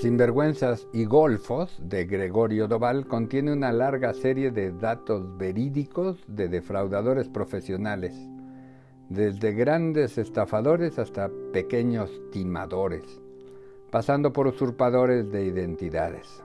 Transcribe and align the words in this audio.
Sinvergüenzas 0.00 0.86
y 0.92 1.06
Golfos 1.06 1.74
de 1.80 2.04
Gregorio 2.04 2.68
Doval 2.68 3.06
contiene 3.06 3.54
una 3.54 3.72
larga 3.72 4.12
serie 4.12 4.50
de 4.50 4.70
datos 4.70 5.38
verídicos 5.38 6.22
de 6.26 6.48
defraudadores 6.48 7.30
profesionales, 7.30 8.14
desde 9.08 9.52
grandes 9.52 10.18
estafadores 10.18 10.98
hasta 10.98 11.30
pequeños 11.50 12.10
timadores, 12.30 13.22
pasando 13.90 14.34
por 14.34 14.48
usurpadores 14.48 15.32
de 15.32 15.46
identidades. 15.46 16.42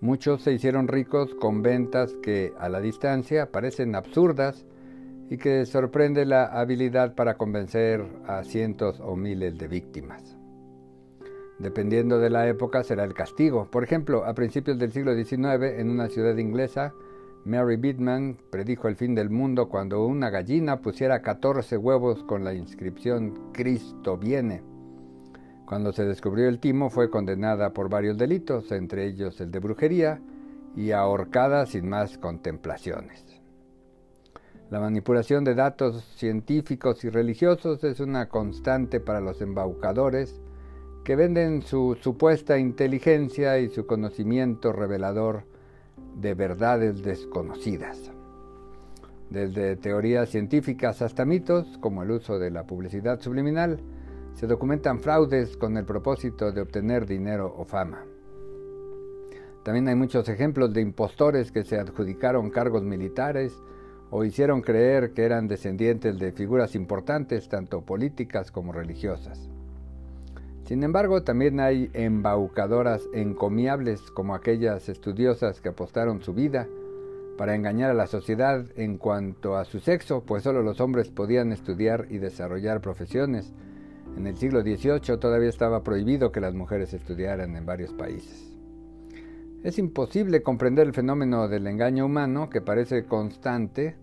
Muchos 0.00 0.40
se 0.40 0.52
hicieron 0.52 0.88
ricos 0.88 1.34
con 1.34 1.60
ventas 1.60 2.14
que 2.22 2.54
a 2.58 2.70
la 2.70 2.80
distancia 2.80 3.52
parecen 3.52 3.94
absurdas 3.94 4.64
y 5.28 5.36
que 5.36 5.66
sorprende 5.66 6.24
la 6.24 6.46
habilidad 6.46 7.14
para 7.14 7.36
convencer 7.36 8.02
a 8.26 8.44
cientos 8.44 8.98
o 8.98 9.14
miles 9.14 9.58
de 9.58 9.68
víctimas. 9.68 10.39
Dependiendo 11.60 12.18
de 12.18 12.30
la 12.30 12.48
época 12.48 12.82
será 12.82 13.04
el 13.04 13.12
castigo. 13.12 13.66
Por 13.70 13.84
ejemplo, 13.84 14.24
a 14.24 14.32
principios 14.32 14.78
del 14.78 14.92
siglo 14.92 15.14
XIX, 15.14 15.78
en 15.78 15.90
una 15.90 16.08
ciudad 16.08 16.36
inglesa, 16.38 16.94
Mary 17.44 17.76
Bidman 17.76 18.38
predijo 18.50 18.88
el 18.88 18.96
fin 18.96 19.14
del 19.14 19.28
mundo 19.28 19.68
cuando 19.68 20.06
una 20.06 20.30
gallina 20.30 20.80
pusiera 20.80 21.20
14 21.20 21.76
huevos 21.76 22.24
con 22.24 22.44
la 22.44 22.54
inscripción 22.54 23.52
Cristo 23.52 24.16
viene. 24.16 24.62
Cuando 25.66 25.92
se 25.92 26.04
descubrió 26.04 26.48
el 26.48 26.60
timo 26.60 26.88
fue 26.88 27.10
condenada 27.10 27.74
por 27.74 27.90
varios 27.90 28.16
delitos, 28.16 28.72
entre 28.72 29.06
ellos 29.06 29.38
el 29.42 29.50
de 29.50 29.58
brujería, 29.58 30.20
y 30.74 30.92
ahorcada 30.92 31.66
sin 31.66 31.88
más 31.88 32.16
contemplaciones. 32.16 33.22
La 34.70 34.80
manipulación 34.80 35.44
de 35.44 35.54
datos 35.54 36.04
científicos 36.16 37.04
y 37.04 37.10
religiosos 37.10 37.84
es 37.84 38.00
una 38.00 38.28
constante 38.28 38.98
para 38.98 39.20
los 39.20 39.42
embaucadores, 39.42 40.40
que 41.04 41.16
venden 41.16 41.62
su 41.62 41.96
supuesta 42.00 42.58
inteligencia 42.58 43.58
y 43.58 43.70
su 43.70 43.86
conocimiento 43.86 44.72
revelador 44.72 45.44
de 46.16 46.34
verdades 46.34 47.02
desconocidas. 47.02 48.10
Desde 49.30 49.76
teorías 49.76 50.28
científicas 50.28 51.02
hasta 51.02 51.24
mitos, 51.24 51.78
como 51.78 52.02
el 52.02 52.10
uso 52.10 52.38
de 52.38 52.50
la 52.50 52.64
publicidad 52.66 53.20
subliminal, 53.20 53.80
se 54.34 54.46
documentan 54.46 55.00
fraudes 55.00 55.56
con 55.56 55.76
el 55.76 55.84
propósito 55.84 56.52
de 56.52 56.60
obtener 56.60 57.06
dinero 57.06 57.54
o 57.56 57.64
fama. 57.64 58.04
También 59.62 59.88
hay 59.88 59.94
muchos 59.94 60.28
ejemplos 60.28 60.72
de 60.72 60.80
impostores 60.80 61.52
que 61.52 61.64
se 61.64 61.78
adjudicaron 61.78 62.50
cargos 62.50 62.82
militares 62.82 63.52
o 64.10 64.24
hicieron 64.24 64.62
creer 64.62 65.12
que 65.12 65.24
eran 65.24 65.46
descendientes 65.46 66.18
de 66.18 66.32
figuras 66.32 66.74
importantes, 66.74 67.48
tanto 67.48 67.82
políticas 67.82 68.50
como 68.50 68.72
religiosas. 68.72 69.50
Sin 70.70 70.84
embargo, 70.84 71.24
también 71.24 71.58
hay 71.58 71.90
embaucadoras 71.94 73.08
encomiables 73.12 74.02
como 74.12 74.36
aquellas 74.36 74.88
estudiosas 74.88 75.60
que 75.60 75.70
apostaron 75.70 76.22
su 76.22 76.32
vida 76.32 76.68
para 77.36 77.56
engañar 77.56 77.90
a 77.90 77.94
la 77.94 78.06
sociedad 78.06 78.64
en 78.76 78.96
cuanto 78.96 79.56
a 79.56 79.64
su 79.64 79.80
sexo, 79.80 80.22
pues 80.24 80.44
solo 80.44 80.62
los 80.62 80.80
hombres 80.80 81.10
podían 81.10 81.50
estudiar 81.50 82.06
y 82.08 82.18
desarrollar 82.18 82.80
profesiones. 82.80 83.52
En 84.16 84.28
el 84.28 84.36
siglo 84.36 84.62
XVIII 84.62 85.18
todavía 85.18 85.48
estaba 85.48 85.82
prohibido 85.82 86.30
que 86.30 86.40
las 86.40 86.54
mujeres 86.54 86.94
estudiaran 86.94 87.56
en 87.56 87.66
varios 87.66 87.92
países. 87.92 88.56
Es 89.64 89.76
imposible 89.76 90.44
comprender 90.44 90.86
el 90.86 90.94
fenómeno 90.94 91.48
del 91.48 91.66
engaño 91.66 92.06
humano 92.06 92.48
que 92.48 92.60
parece 92.60 93.06
constante 93.06 93.96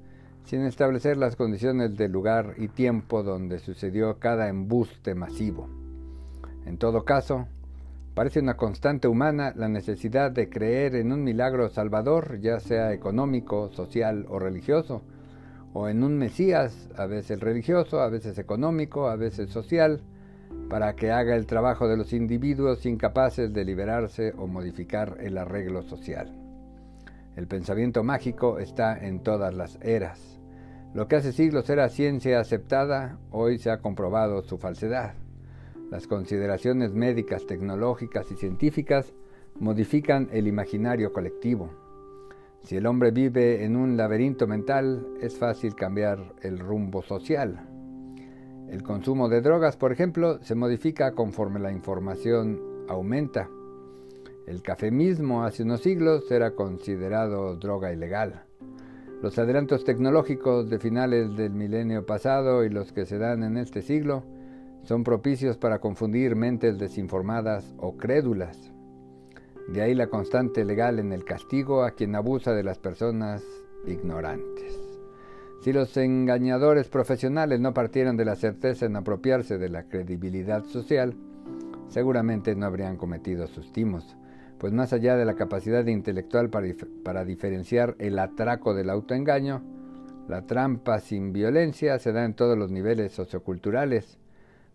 sin 0.43 0.65
establecer 0.65 1.15
las 1.15 1.37
condiciones 1.37 1.95
del 1.95 2.11
lugar 2.11 2.55
y 2.57 2.67
tiempo 2.67 3.23
donde 3.23 3.59
sucedió 3.59 4.19
cada 4.19 4.49
embuste 4.49 5.15
masivo. 5.15 5.86
En 6.67 6.77
todo 6.77 7.05
caso, 7.05 7.47
parece 8.13 8.41
una 8.41 8.57
constante 8.57 9.07
humana 9.07 9.53
la 9.55 9.69
necesidad 9.69 10.31
de 10.31 10.49
creer 10.49 10.95
en 10.95 11.13
un 11.13 11.23
milagro 11.23 11.69
salvador, 11.69 12.41
ya 12.41 12.59
sea 12.59 12.91
económico, 12.91 13.69
social 13.69 14.25
o 14.27 14.37
religioso, 14.37 15.01
o 15.73 15.87
en 15.87 16.03
un 16.03 16.17
Mesías, 16.17 16.89
a 16.97 17.05
veces 17.05 17.39
religioso, 17.39 18.01
a 18.01 18.09
veces 18.09 18.37
económico, 18.37 19.07
a 19.07 19.15
veces 19.15 19.49
social, 19.49 20.01
para 20.69 20.93
que 20.97 21.09
haga 21.09 21.37
el 21.37 21.45
trabajo 21.45 21.87
de 21.87 21.95
los 21.95 22.11
individuos 22.11 22.85
incapaces 22.85 23.53
de 23.53 23.63
liberarse 23.63 24.33
o 24.37 24.45
modificar 24.45 25.15
el 25.21 25.37
arreglo 25.37 25.83
social. 25.83 26.35
El 27.37 27.47
pensamiento 27.47 28.03
mágico 28.03 28.59
está 28.59 28.97
en 28.97 29.21
todas 29.21 29.53
las 29.53 29.79
eras. 29.81 30.37
Lo 30.93 31.07
que 31.07 31.15
hace 31.15 31.31
siglos 31.31 31.69
era 31.69 31.87
ciencia 31.87 32.41
aceptada, 32.41 33.19
hoy 33.31 33.57
se 33.57 33.71
ha 33.71 33.77
comprobado 33.77 34.41
su 34.41 34.57
falsedad. 34.57 35.13
Las 35.89 36.05
consideraciones 36.05 36.93
médicas, 36.93 37.45
tecnológicas 37.45 38.29
y 38.31 38.35
científicas 38.35 39.13
modifican 39.57 40.27
el 40.33 40.47
imaginario 40.47 41.13
colectivo. 41.13 41.69
Si 42.63 42.75
el 42.75 42.85
hombre 42.85 43.11
vive 43.11 43.63
en 43.63 43.77
un 43.77 43.95
laberinto 43.95 44.47
mental, 44.47 45.07
es 45.21 45.37
fácil 45.37 45.75
cambiar 45.75 46.35
el 46.41 46.59
rumbo 46.59 47.01
social. 47.03 47.69
El 48.69 48.83
consumo 48.83 49.29
de 49.29 49.39
drogas, 49.39 49.77
por 49.77 49.93
ejemplo, 49.93 50.43
se 50.43 50.55
modifica 50.55 51.13
conforme 51.13 51.61
la 51.61 51.71
información 51.71 52.59
aumenta. 52.89 53.49
El 54.45 54.61
café 54.61 54.91
mismo 54.91 55.45
hace 55.45 55.63
unos 55.63 55.81
siglos 55.81 56.29
era 56.29 56.51
considerado 56.51 57.55
droga 57.55 57.93
ilegal. 57.93 58.43
Los 59.21 59.39
adelantos 59.39 59.85
tecnológicos 59.85 60.69
de 60.69 60.79
finales 60.79 61.37
del 61.37 61.53
milenio 61.53 62.05
pasado 62.05 62.65
y 62.65 62.69
los 62.69 62.91
que 62.91 63.05
se 63.05 63.17
dan 63.17 63.43
en 63.43 63.55
este 63.55 63.81
siglo 63.81 64.23
son 64.87 65.03
propicios 65.03 65.57
para 65.57 65.79
confundir 65.79 66.37
mentes 66.37 66.79
desinformadas 66.79 67.75
o 67.77 67.97
crédulas. 67.97 68.71
De 69.67 69.81
ahí 69.81 69.93
la 69.93 70.07
constante 70.07 70.63
legal 70.63 70.97
en 70.99 71.11
el 71.11 71.25
castigo 71.25 71.83
a 71.83 71.91
quien 71.91 72.15
abusa 72.15 72.53
de 72.53 72.63
las 72.63 72.79
personas 72.79 73.43
ignorantes. 73.85 74.79
Si 75.61 75.73
los 75.73 75.97
engañadores 75.97 76.87
profesionales 76.87 77.59
no 77.59 77.73
partieran 77.73 78.15
de 78.15 78.23
la 78.23 78.37
certeza 78.37 78.85
en 78.85 78.95
apropiarse 78.95 79.57
de 79.57 79.67
la 79.67 79.83
credibilidad 79.83 80.63
social, 80.63 81.15
seguramente 81.89 82.55
no 82.55 82.65
habrían 82.65 82.95
cometido 82.95 83.47
sus 83.47 83.73
timos, 83.73 84.15
pues 84.57 84.71
más 84.71 84.93
allá 84.93 85.17
de 85.17 85.25
la 85.25 85.35
capacidad 85.35 85.85
intelectual 85.85 86.49
para, 86.49 87.25
diferenciar 87.25 87.95
el 87.99 88.19
atraco 88.19 88.73
del 88.73 88.89
autoengaño, 88.89 89.63
la 90.29 90.43
trampa 90.43 91.01
sin 91.01 91.33
violencia 91.33 91.99
se 91.99 92.13
da 92.13 92.23
en 92.23 92.35
todos 92.35 92.57
los 92.57 92.71
niveles 92.71 93.11
socioculturales, 93.11 94.17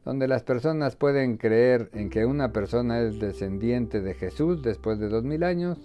donde 0.05 0.27
las 0.27 0.43
personas 0.43 0.97
pueden 0.97 1.37
creer 1.37 1.91
en 1.93 2.11
que 2.11 2.27
una 2.27 2.53
persona 2.53 3.01
es 3.01 3.21
descendiente 3.21 4.01
de 4.01 4.15
Jesús 4.15 4.63
después 4.63 4.99
de 4.99 5.09
dos 5.09 5.25
mil 5.25 5.45
años, 5.45 5.79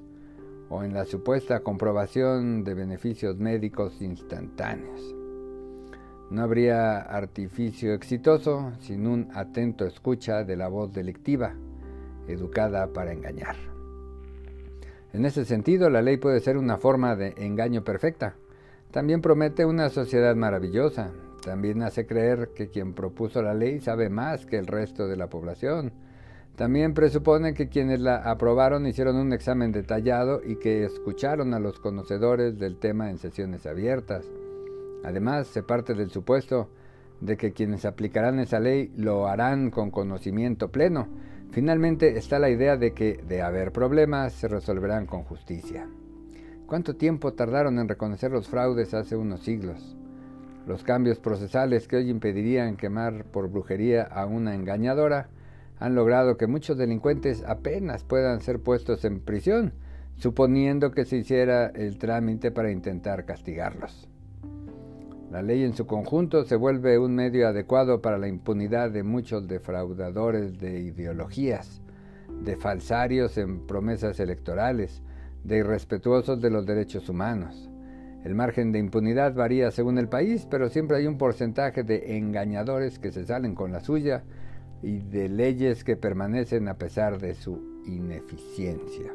o 0.70 0.84
en 0.84 0.94
la 0.94 1.06
supuesta 1.06 1.62
comprobación 1.62 2.64
de 2.64 2.74
beneficios 2.74 3.38
médicos 3.38 4.02
instantáneos. 4.02 5.16
No 6.30 6.42
habría 6.42 6.98
artificio 6.98 7.94
exitoso 7.94 8.74
sin 8.80 9.08
un 9.08 9.30
atento 9.34 9.86
escucha 9.86 10.44
de 10.44 10.58
la 10.58 10.68
voz 10.68 10.92
delictiva, 10.92 11.56
educada 12.28 12.88
para 12.88 13.14
engañar. 13.14 13.56
En 15.14 15.26
ese 15.26 15.46
sentido, 15.46 15.90
la 15.90 16.02
ley 16.02 16.18
puede 16.18 16.42
ser 16.42 16.58
una 16.58 16.78
forma 16.78 17.16
de 17.16 17.34
engaño 17.38 17.84
perfecta. 17.84 18.36
También 18.92 19.22
promete 19.22 19.66
una 19.66 19.90
sociedad 19.90 20.36
maravillosa, 20.36 21.12
también 21.48 21.82
hace 21.82 22.06
creer 22.06 22.50
que 22.54 22.68
quien 22.68 22.94
propuso 22.94 23.42
la 23.42 23.54
ley 23.54 23.80
sabe 23.80 24.10
más 24.10 24.46
que 24.46 24.58
el 24.58 24.68
resto 24.68 25.08
de 25.08 25.16
la 25.16 25.30
población. 25.30 25.94
También 26.58 26.94
presupone 26.94 27.54
que 27.54 27.70
quienes 27.70 28.02
la 28.02 28.18
aprobaron 28.18 28.86
hicieron 28.86 29.16
un 29.16 29.32
examen 29.32 29.72
detallado 29.72 30.42
y 30.44 30.58
que 30.58 30.84
escucharon 30.84 31.54
a 31.54 31.60
los 31.60 31.80
conocedores 31.80 32.60
del 32.60 32.80
tema 32.80 33.10
en 33.10 33.18
sesiones 33.18 33.66
abiertas. 33.66 34.30
Además, 35.06 35.48
se 35.48 35.64
parte 35.64 35.94
del 35.94 36.12
supuesto 36.12 36.70
de 37.22 37.38
que 37.38 37.54
quienes 37.54 37.86
aplicarán 37.86 38.40
esa 38.40 38.60
ley 38.60 38.92
lo 38.98 39.28
harán 39.28 39.72
con 39.72 39.90
conocimiento 39.90 40.70
pleno. 40.70 41.08
Finalmente 41.52 42.18
está 42.18 42.40
la 42.40 42.50
idea 42.50 42.76
de 42.76 42.92
que, 42.92 43.24
de 43.26 43.42
haber 43.42 43.72
problemas, 43.72 44.34
se 44.34 44.50
resolverán 44.50 45.06
con 45.06 45.24
justicia. 45.24 45.88
¿Cuánto 46.66 46.98
tiempo 46.98 47.32
tardaron 47.32 47.80
en 47.80 47.88
reconocer 47.88 48.32
los 48.32 48.50
fraudes 48.50 48.94
hace 48.94 49.16
unos 49.16 49.44
siglos? 49.44 49.96
Los 50.68 50.84
cambios 50.84 51.18
procesales 51.18 51.88
que 51.88 51.96
hoy 51.96 52.10
impedirían 52.10 52.76
quemar 52.76 53.24
por 53.24 53.50
brujería 53.50 54.04
a 54.04 54.26
una 54.26 54.54
engañadora 54.54 55.30
han 55.80 55.96
logrado 55.96 56.36
que 56.36 56.46
muchos 56.46 56.78
delincuentes 56.78 57.42
apenas 57.48 58.04
puedan 58.04 58.42
ser 58.42 58.60
puestos 58.60 59.06
en 59.06 59.22
prisión, 59.22 59.72
suponiendo 60.18 60.92
que 60.92 61.06
se 61.06 61.16
hiciera 61.16 61.68
el 61.68 61.98
trámite 61.98 62.52
para 62.52 62.70
intentar 62.70 63.24
castigarlos. 63.24 64.10
La 65.32 65.42
ley 65.42 65.64
en 65.64 65.74
su 65.74 65.86
conjunto 65.86 66.44
se 66.44 66.58
vuelve 66.58 67.00
un 67.00 67.16
medio 67.16 67.48
adecuado 67.48 68.02
para 68.02 68.18
la 68.18 68.28
impunidad 68.28 68.92
de 68.92 69.04
muchos 69.04 69.48
defraudadores 69.48 70.60
de 70.60 70.82
ideologías, 70.82 71.82
de 72.44 72.58
falsarios 72.58 73.38
en 73.38 73.66
promesas 73.66 74.20
electorales, 74.20 75.02
de 75.46 75.60
irrespetuosos 75.60 76.42
de 76.42 76.50
los 76.50 76.66
derechos 76.66 77.08
humanos. 77.08 77.70
El 78.28 78.36
margen 78.36 78.74
de 78.74 78.80
impunidad 78.80 79.36
varía 79.36 79.72
según 79.72 79.98
el 79.98 80.10
país, 80.10 80.46
pero 80.52 80.68
siempre 80.68 80.98
hay 80.98 81.08
un 81.08 81.18
porcentaje 81.18 81.84
de 81.84 82.18
engañadores 82.18 83.00
que 83.00 83.14
se 83.14 83.24
salen 83.24 83.56
con 83.56 83.72
la 83.72 83.80
suya 83.80 84.26
y 84.84 85.00
de 85.00 85.30
leyes 85.30 85.86
que 85.86 85.96
permanecen 85.96 86.68
a 86.68 86.74
pesar 86.74 87.20
de 87.20 87.36
su 87.36 87.82
ineficiencia. 87.86 89.14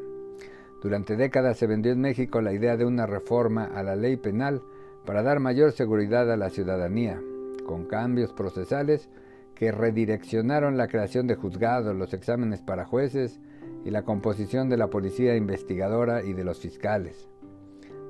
Durante 0.83 1.17
décadas 1.17 1.59
se 1.59 1.67
vendió 1.67 1.93
en 1.93 2.01
México 2.01 2.41
la 2.41 2.55
idea 2.55 2.79
de 2.79 2.87
una 2.87 3.05
reforma 3.05 3.67
a 3.67 3.83
la 3.83 3.97
ley 3.97 4.17
penal 4.17 4.63
para 5.05 5.23
dar 5.23 5.41
mayor 5.41 5.73
seguridad 5.73 6.33
a 6.33 6.39
la 6.39 6.49
ciudadanía, 6.49 7.21
con 7.67 7.85
cambios 7.85 8.33
procesales 8.33 9.11
que 9.55 9.73
redireccionaron 9.73 10.79
la 10.79 10.89
creación 10.89 11.27
de 11.27 11.35
juzgados, 11.35 11.95
los 11.95 12.15
exámenes 12.15 12.63
para 12.63 12.87
jueces 12.87 13.41
y 13.85 13.91
la 13.91 14.05
composición 14.05 14.71
de 14.71 14.79
la 14.79 14.87
policía 14.87 15.37
investigadora 15.37 16.23
y 16.23 16.33
de 16.33 16.45
los 16.45 16.61
fiscales. 16.61 17.29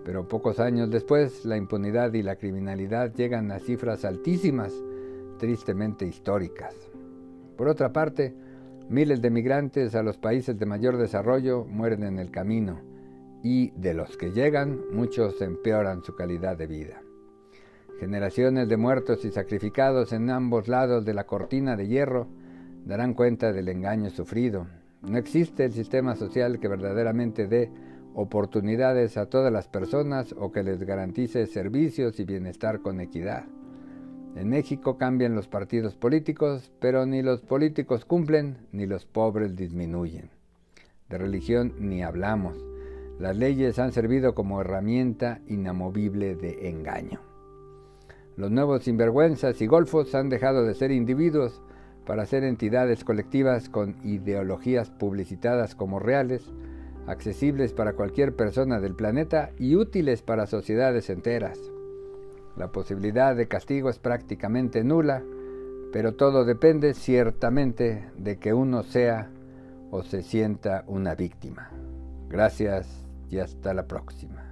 Pero 0.04 0.26
pocos 0.26 0.58
años 0.58 0.90
después, 0.90 1.44
la 1.44 1.56
impunidad 1.56 2.12
y 2.14 2.22
la 2.22 2.36
criminalidad 2.36 3.14
llegan 3.14 3.52
a 3.52 3.58
cifras 3.58 4.04
altísimas, 4.04 4.72
tristemente 5.38 6.06
históricas. 6.06 6.74
Por 7.56 7.68
otra 7.68 7.92
parte, 7.92 8.34
miles 8.88 9.22
de 9.22 9.30
migrantes 9.30 9.94
a 9.94 10.02
los 10.02 10.18
países 10.18 10.58
de 10.58 10.66
mayor 10.66 10.96
desarrollo 10.96 11.64
mueren 11.64 12.02
en 12.02 12.18
el 12.18 12.30
camino 12.30 12.80
y 13.42 13.70
de 13.70 13.94
los 13.94 14.16
que 14.16 14.30
llegan, 14.30 14.80
muchos 14.92 15.40
empeoran 15.40 16.02
su 16.02 16.14
calidad 16.14 16.56
de 16.56 16.66
vida. 16.66 17.02
Generaciones 17.98 18.68
de 18.68 18.76
muertos 18.76 19.24
y 19.24 19.30
sacrificados 19.30 20.12
en 20.12 20.30
ambos 20.30 20.68
lados 20.68 21.04
de 21.04 21.14
la 21.14 21.24
cortina 21.24 21.76
de 21.76 21.86
hierro 21.86 22.26
darán 22.84 23.14
cuenta 23.14 23.52
del 23.52 23.68
engaño 23.68 24.10
sufrido. 24.10 24.66
No 25.02 25.18
existe 25.18 25.64
el 25.64 25.72
sistema 25.72 26.16
social 26.16 26.58
que 26.58 26.68
verdaderamente 26.68 27.46
dé 27.46 27.70
oportunidades 28.14 29.16
a 29.16 29.26
todas 29.26 29.52
las 29.52 29.68
personas 29.68 30.34
o 30.38 30.52
que 30.52 30.62
les 30.62 30.82
garantice 30.82 31.46
servicios 31.46 32.20
y 32.20 32.24
bienestar 32.24 32.80
con 32.80 33.00
equidad. 33.00 33.44
En 34.34 34.48
México 34.48 34.96
cambian 34.96 35.34
los 35.34 35.48
partidos 35.48 35.94
políticos, 35.94 36.72
pero 36.80 37.04
ni 37.04 37.22
los 37.22 37.42
políticos 37.42 38.04
cumplen 38.04 38.56
ni 38.72 38.86
los 38.86 39.04
pobres 39.04 39.56
disminuyen. 39.56 40.30
De 41.10 41.18
religión 41.18 41.74
ni 41.78 42.02
hablamos. 42.02 42.56
Las 43.18 43.36
leyes 43.36 43.78
han 43.78 43.92
servido 43.92 44.34
como 44.34 44.62
herramienta 44.62 45.40
inamovible 45.46 46.34
de 46.34 46.70
engaño. 46.70 47.20
Los 48.36 48.50
nuevos 48.50 48.84
sinvergüenzas 48.84 49.60
y 49.60 49.66
golfos 49.66 50.14
han 50.14 50.30
dejado 50.30 50.64
de 50.64 50.74
ser 50.74 50.90
individuos 50.90 51.60
para 52.06 52.24
ser 52.24 52.44
entidades 52.44 53.04
colectivas 53.04 53.68
con 53.68 53.96
ideologías 54.02 54.90
publicitadas 54.90 55.74
como 55.74 55.98
reales, 55.98 56.50
accesibles 57.06 57.72
para 57.72 57.94
cualquier 57.94 58.34
persona 58.34 58.80
del 58.80 58.94
planeta 58.94 59.50
y 59.58 59.76
útiles 59.76 60.22
para 60.22 60.46
sociedades 60.46 61.10
enteras. 61.10 61.58
La 62.56 62.70
posibilidad 62.70 63.34
de 63.34 63.48
castigo 63.48 63.88
es 63.88 63.98
prácticamente 63.98 64.84
nula, 64.84 65.22
pero 65.92 66.14
todo 66.14 66.44
depende 66.44 66.94
ciertamente 66.94 68.10
de 68.16 68.38
que 68.38 68.52
uno 68.54 68.82
sea 68.82 69.30
o 69.90 70.02
se 70.02 70.22
sienta 70.22 70.84
una 70.86 71.14
víctima. 71.14 71.70
Gracias 72.28 73.06
y 73.30 73.38
hasta 73.38 73.74
la 73.74 73.86
próxima. 73.86 74.51